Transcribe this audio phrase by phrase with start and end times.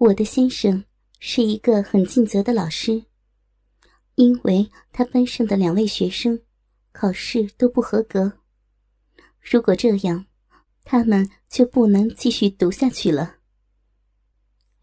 [0.00, 0.84] 我的先生
[1.18, 3.06] 是一个很尽责的老师，
[4.14, 6.40] 因为他班上的两位学生
[6.92, 8.38] 考试都不合格，
[9.40, 10.26] 如果这样，
[10.84, 13.38] 他们就不能继续读下去了。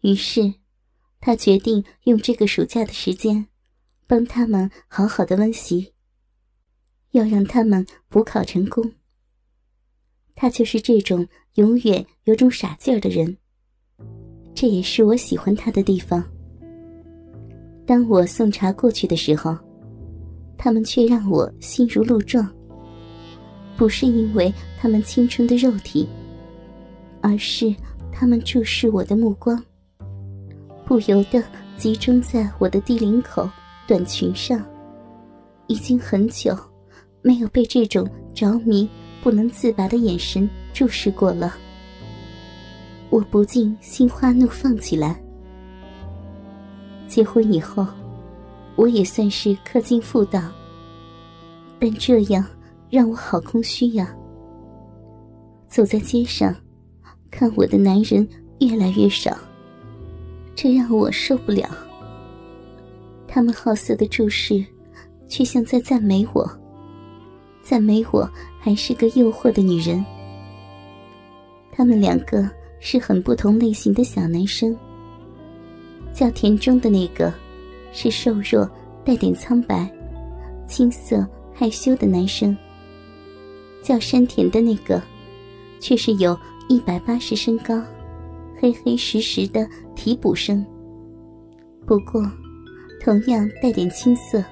[0.00, 0.54] 于是，
[1.20, 3.46] 他决定用这个暑假的时间，
[4.08, 5.94] 帮他们好好的温习，
[7.12, 8.94] 要让他们补考成功。
[10.34, 13.38] 他就是这种永远有种傻劲儿的人，
[14.54, 16.22] 这也是我喜欢他的地方。
[17.84, 19.56] 当我送茶过去的时候，
[20.56, 22.48] 他们却让我心如鹿撞。
[23.76, 26.08] 不是因为他们青春的肉体，
[27.20, 27.74] 而是
[28.12, 29.60] 他们注视我的目光，
[30.84, 31.42] 不由得
[31.76, 33.50] 集中在我的低领口
[33.86, 34.64] 短裙上。
[35.66, 36.56] 已经很久
[37.22, 38.88] 没有被这种着迷。
[39.22, 41.56] 不能自拔的眼神注视过了，
[43.14, 45.22] 我不禁心花怒放起来。
[47.06, 47.86] 结婚以后，
[48.74, 50.42] 我也算是氪金妇道，
[51.78, 52.44] 但这样
[52.90, 54.12] 让我好空虚呀。
[55.68, 56.52] 走在街上，
[57.30, 59.38] 看我的男人越来越少，
[60.56, 61.70] 这让我受不了。
[63.28, 64.64] 他们好色的注视，
[65.28, 66.44] 却像在赞美我，
[67.62, 68.28] 赞美我。
[68.58, 70.02] 还是个诱惑的女人。
[71.70, 72.50] 他们两个
[72.86, 74.76] 是很不同类型的小男生。
[76.12, 77.32] 叫田中的那个，
[77.92, 78.70] 是瘦弱、
[79.02, 79.90] 带点苍白、
[80.68, 82.54] 青涩、害羞的男生。
[83.82, 85.02] 叫山田的那个，
[85.80, 87.82] 却是有一百八十身高、
[88.60, 90.62] 黑黑实实的提补生。
[91.86, 92.22] 不过，
[93.02, 94.44] 同样带点青涩。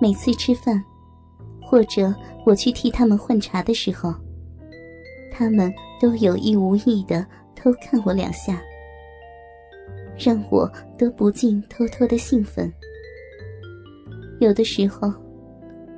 [0.00, 0.82] 每次吃饭。
[1.62, 2.12] 或者
[2.44, 4.12] 我去替他们换茶的时候，
[5.30, 8.60] 他们都有意无意的偷看我两下，
[10.18, 12.72] 让我都不禁偷偷的兴奋。
[14.40, 15.12] 有的时候，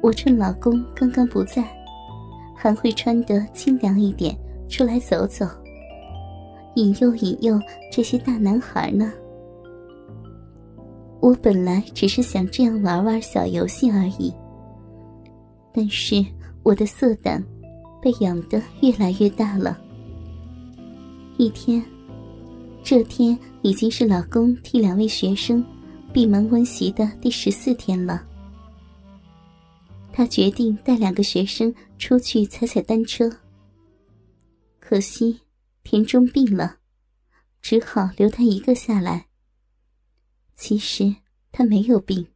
[0.00, 1.64] 我趁老公刚刚不在，
[2.56, 4.36] 还会穿得清凉一点
[4.68, 5.46] 出来走走，
[6.74, 9.12] 引诱引诱这些大男孩呢。
[11.20, 14.34] 我本来只是想这样玩玩小游戏而已。
[15.72, 16.24] 但是
[16.64, 17.42] 我的色胆
[18.02, 19.80] 被养得越来越大了。
[21.38, 21.82] 一天，
[22.82, 25.64] 这天已经是老公替两位学生
[26.12, 28.26] 闭门温习的第十四天了。
[30.12, 33.30] 他决定带两个学生出去踩踩单车。
[34.78, 35.40] 可惜
[35.84, 36.78] 田中病了，
[37.62, 39.26] 只好留他一个下来。
[40.54, 41.14] 其实
[41.50, 42.26] 他没有病，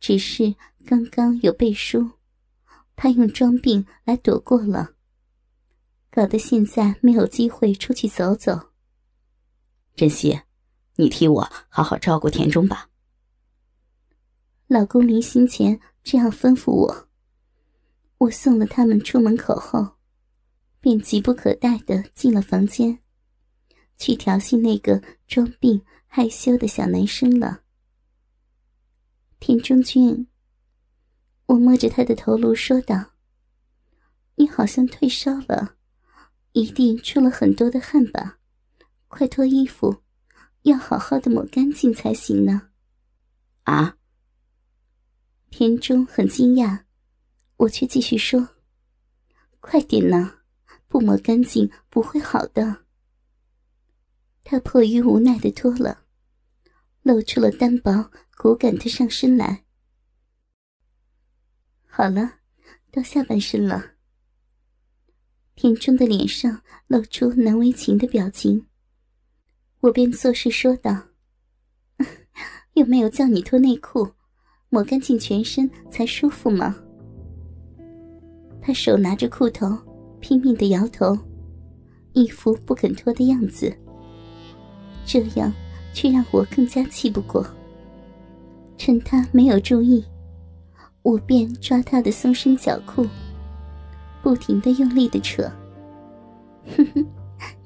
[0.00, 0.54] 只是
[0.84, 2.10] 刚刚有背书。
[2.94, 4.94] 他用装病来躲过了，
[6.10, 8.70] 搞得现在没有机会出去走走。
[9.96, 10.40] 珍惜，
[10.96, 12.88] 你替我好好照顾田中吧。
[14.68, 17.08] 老公临行前这样吩咐我。
[18.18, 19.96] 我送了他们出门口后，
[20.80, 23.00] 便急不可待的进了房间，
[23.98, 27.62] 去调戏那个装病害羞的小男生了。
[29.40, 30.28] 田中君。
[31.52, 33.12] 我摸着他的头颅说道
[34.36, 35.76] ：“你好像退烧了，
[36.52, 38.38] 一定出了很多的汗吧？
[39.08, 40.02] 快脱衣服，
[40.62, 42.70] 要好好的抹干净才行呢。”
[43.64, 43.98] 啊！
[45.50, 46.84] 田中很惊讶，
[47.58, 48.48] 我却继续说
[49.60, 50.38] ：“快点呢，
[50.88, 52.84] 不抹干净不会好的。”
[54.42, 56.04] 他迫于无奈的脱了，
[57.02, 59.66] 露出了单薄骨感的上身来。
[61.94, 62.36] 好了，
[62.90, 63.84] 到下半身了。
[65.54, 68.66] 田中的脸上露出难为情的表情，
[69.80, 71.08] 我便作势说道
[72.72, 74.08] ：“又没有叫你脱内裤，
[74.70, 76.74] 抹干净全身才舒服吗？”
[78.62, 79.76] 他手拿着裤头，
[80.18, 81.14] 拼命的摇头，
[82.14, 83.70] 一副不肯脱的样子。
[85.04, 85.52] 这样
[85.92, 87.46] 却让我更加气不过。
[88.78, 90.02] 趁他没有注意。
[91.02, 93.04] 我便抓他的松身脚裤，
[94.22, 95.50] 不停的用力的扯，
[96.76, 97.06] 哼哼，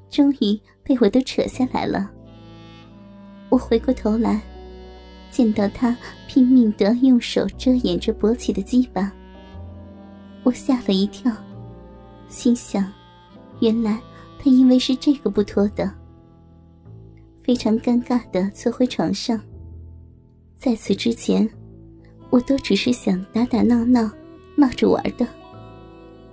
[0.09, 2.09] 终于被我都扯下来了。
[3.49, 4.41] 我回过头来，
[5.29, 5.95] 见到他
[6.27, 9.13] 拼命的用手遮掩着勃起的鸡巴，
[10.41, 11.31] 我吓了一跳，
[12.27, 12.91] 心想，
[13.59, 14.01] 原来
[14.39, 15.93] 他因为是这个不脱的，
[17.43, 19.39] 非常尴尬的坐回床上。
[20.55, 21.47] 在此之前。
[22.29, 24.09] 我都只是想打打闹闹，
[24.55, 25.27] 闹着玩的，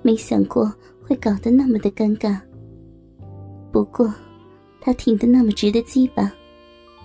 [0.02, 2.40] 没想过会搞得那么的尴尬。
[3.72, 4.12] 不过，
[4.80, 6.32] 他挺得那么直的鸡巴，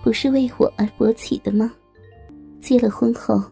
[0.02, 1.72] 不是为我而勃起的吗？
[2.60, 3.42] 结了婚后，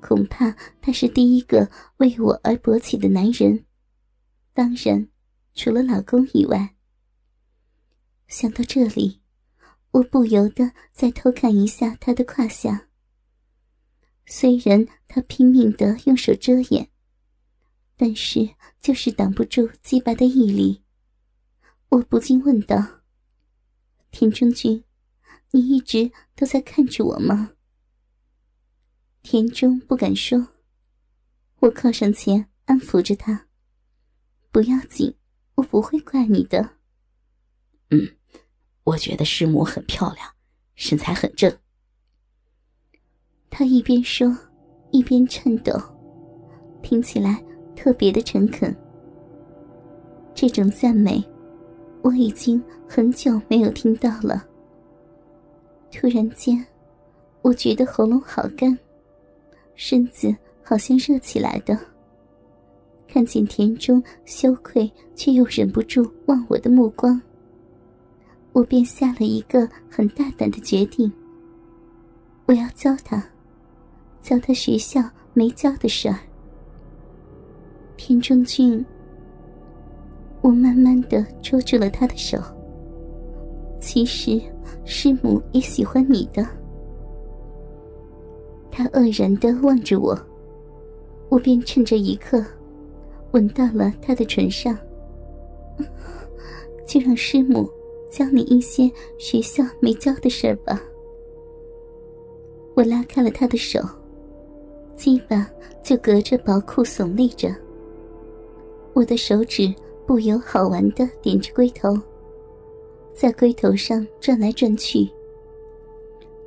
[0.00, 1.68] 恐怕他是第一个
[1.98, 3.64] 为我而勃起的男人。
[4.54, 5.08] 当然，
[5.54, 6.74] 除了老公以外。
[8.28, 9.20] 想到这里，
[9.90, 12.86] 我不由得再偷看一下他的胯下。
[14.26, 16.88] 虽然他拼命的用手遮掩，
[17.96, 20.82] 但是就是挡不住鸡巴的毅力。
[21.90, 23.02] 我不禁问道
[24.10, 24.84] ：“田中君，
[25.50, 27.52] 你一直都在看着我吗？”
[29.22, 30.48] 田中不敢说。
[31.60, 33.46] 我靠上前安抚着他
[34.50, 35.16] ：“不要紧，
[35.56, 36.76] 我不会怪你的。”
[37.90, 38.16] 嗯。
[38.84, 40.34] 我觉得师母很漂亮，
[40.74, 41.56] 身材很正。
[43.54, 44.34] 他一边说，
[44.92, 45.78] 一边颤抖，
[46.80, 47.38] 听起来
[47.76, 48.74] 特别的诚恳。
[50.34, 51.22] 这种赞美，
[52.00, 54.42] 我已经很久没有听到了。
[55.90, 56.64] 突然间，
[57.42, 58.76] 我觉得喉咙好干，
[59.74, 60.34] 身子
[60.64, 61.78] 好像热起来的。
[63.06, 67.20] 看见田中羞愧却又忍不住望我的目光。
[68.54, 71.12] 我便下了一个很大胆的决定。
[72.46, 73.22] 我要教他，
[74.22, 75.02] 教他学校
[75.34, 76.18] 没教的事儿。
[77.96, 78.84] 田中俊，
[80.40, 82.38] 我慢慢的捉住了他的手。
[83.80, 84.40] 其实
[84.84, 86.46] 师母也喜欢你的。
[88.70, 90.18] 他愕然的望着我，
[91.28, 92.42] 我便趁着一刻，
[93.32, 94.78] 吻到了他的唇上。
[96.86, 97.68] 就让师母。
[98.12, 100.78] 教你一些学校没教的事儿吧。
[102.76, 103.80] 我拉开了他的手，
[105.02, 105.50] 鸡巴
[105.82, 107.52] 就隔着薄裤耸立着。
[108.92, 109.74] 我的手指
[110.06, 111.98] 不由好玩的点着龟头，
[113.12, 115.10] 在龟头上转来转去。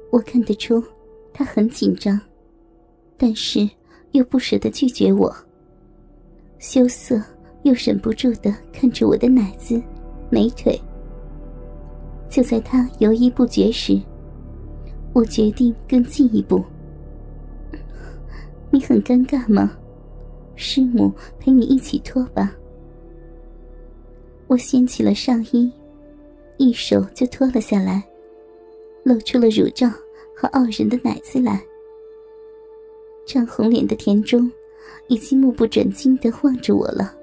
[0.10, 0.82] 我看得出
[1.34, 2.18] 他很紧张，
[3.18, 3.70] 但是
[4.14, 5.36] 又不舍得拒绝我，
[6.58, 7.22] 羞涩
[7.64, 9.84] 又忍不住的看着我的奶子、
[10.30, 10.80] 美腿。
[12.30, 14.02] 就在他犹豫不决时，
[15.12, 16.64] 我决定更进一步。
[18.76, 19.72] 你很尴尬吗？
[20.58, 22.54] 师母陪你一起脱吧。
[24.48, 25.72] 我掀起了上衣，
[26.58, 28.04] 一手就脱了下来，
[29.04, 29.90] 露出了乳罩
[30.36, 31.64] 和傲人的奶子来。
[33.26, 34.52] 涨红脸的田中
[35.08, 37.16] 已经目不转睛的望着我了。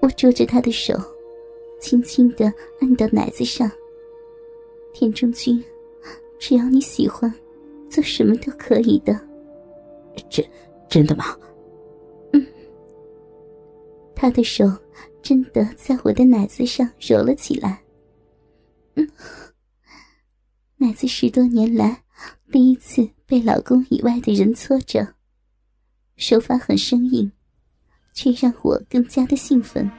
[0.00, 0.94] 我捉着他的手。
[1.78, 2.50] 轻轻的
[2.80, 3.70] 按到奶子上。
[4.94, 5.62] 田中君，
[6.38, 7.30] 只要你喜欢，
[7.90, 9.20] 做什么都可以的。
[10.28, 10.44] 真
[10.88, 11.36] 真的吗？
[12.32, 12.46] 嗯。
[14.14, 14.64] 他的手
[15.22, 17.82] 真的在我的奶子上揉了起来。
[18.94, 19.08] 嗯。
[20.76, 22.02] 奶子十多年来
[22.50, 25.14] 第一次被老公以外的人搓着，
[26.16, 27.30] 手法很生硬，
[28.12, 29.90] 却让我更加的兴奋。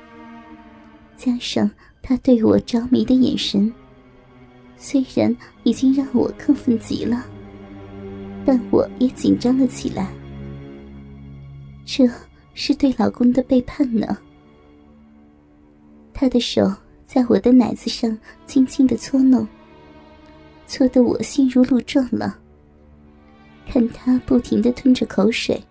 [1.15, 1.69] 加上
[2.01, 3.73] 他对我着迷的眼神，
[4.75, 7.25] 虽然已经让我亢奋极了，
[8.45, 10.07] 但我也紧张了起来。
[11.85, 12.09] 这
[12.53, 14.17] 是对老公的背叛呢。
[16.13, 16.71] 他的手
[17.05, 19.47] 在我的奶子上轻轻的搓弄，
[20.67, 22.39] 搓得我心如鹿撞了。
[23.67, 25.61] 看他不停的吞着口水，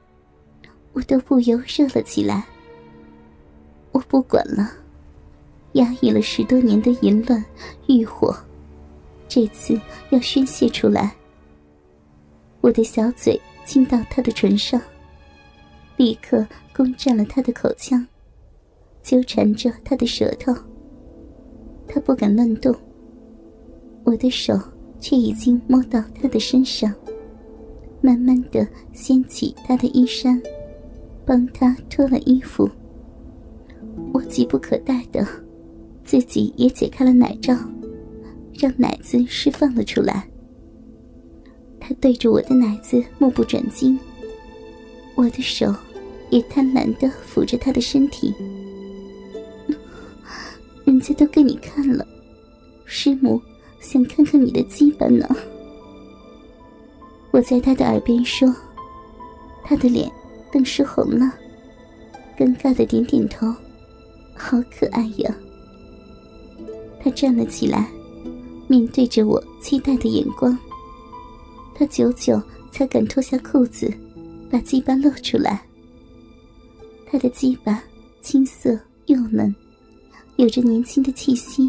[0.93, 2.45] 我都不由热了起来。
[3.93, 4.71] 我不管了。
[5.75, 7.43] 压抑了十多年的淫乱
[7.87, 8.37] 欲火，
[9.27, 9.81] 这次
[10.11, 11.17] 要宣泄出来。
[12.63, 14.81] 我的小嘴亲到他的唇上，
[15.97, 18.07] 立刻攻占了他的口腔，
[19.03, 20.55] 纠缠着他的舌头。
[21.89, 22.73] 他不敢乱动，
[24.05, 24.59] 我的手
[25.01, 26.95] 却已经摸到他的身上，
[28.01, 30.41] 慢慢的掀起他的衣衫，
[31.27, 32.71] 帮他脱了衣服。
[34.15, 35.27] 我急不可待的。
[36.05, 37.55] 自己也解开了奶罩，
[38.59, 40.29] 让奶子释放了出来。
[41.85, 43.99] 他对着我的奶子目不转睛，
[45.17, 45.75] 我的手
[46.31, 48.33] 也贪婪的抚着他的身体。
[50.85, 52.07] 人家都给你看了，
[52.85, 53.43] 师母
[53.81, 55.29] 想看看你的鸡巴呢。
[57.33, 58.55] 我在他的耳边说，
[59.65, 60.09] 他的脸
[60.53, 61.35] 顿时红了，
[62.39, 63.53] 尴尬的点点头，
[64.37, 65.35] 好可爱呀。
[67.03, 67.91] 他站了起来，
[68.69, 70.57] 面对着我期待的眼光。
[71.83, 73.93] 他久久才敢脱下裤子，
[74.49, 75.61] 把鸡巴露出来。
[77.05, 77.83] 他的鸡巴
[78.21, 79.53] 青涩又嫩，
[80.37, 81.69] 有着年轻的气息。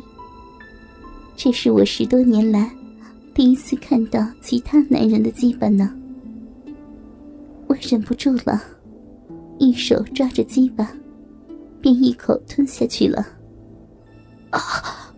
[1.36, 2.72] 这是我十多年来
[3.34, 5.91] 第一次看到其他男人的鸡巴呢。
[7.65, 8.62] 我忍不住了，
[9.58, 10.96] 一手抓着鸡巴，
[11.82, 13.25] 便一口吞下去了。
[14.51, 15.12] 啊！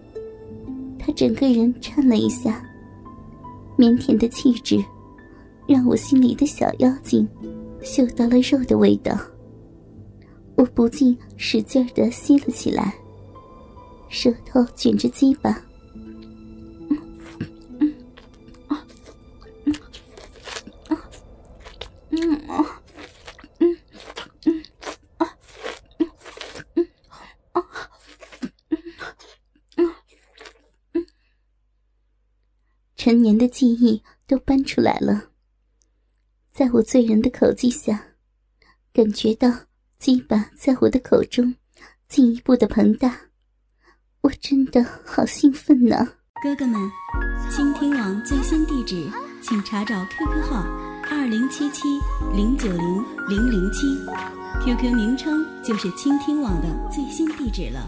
[0.97, 2.65] 他整个人颤了一下，
[3.77, 4.83] 腼腆的气质
[5.67, 7.27] 让我心里的小妖精
[7.81, 9.17] 嗅到了肉的味道。
[10.55, 12.95] 我不禁使劲的吸了起来，
[14.09, 15.61] 舌头卷着鸡巴。
[33.05, 35.25] 陈年的记忆都搬出来了，
[36.51, 38.03] 在我醉人的口技下，
[38.91, 39.47] 感觉到
[39.99, 41.53] 鸡巴在我的口中
[42.07, 43.15] 进一步的膨大，
[44.21, 46.13] 我真的好兴奋呢！
[46.41, 46.81] 哥哥们，
[47.51, 49.07] 倾听网最新地址，
[49.39, 50.63] 请查找 QQ 号
[51.11, 51.83] 二零七七
[52.35, 53.85] 零九零零零七
[54.63, 57.87] ，QQ 名称就是倾听网的最新地址了。